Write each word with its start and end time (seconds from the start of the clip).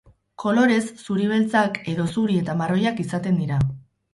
Kolorez, 0.43 0.77
zuri-beltzak, 1.03 1.77
edo 1.93 2.07
zuri 2.15 2.41
eta 2.45 2.59
marroiak 2.63 3.05
izaten 3.07 3.39
dira. 3.45 3.63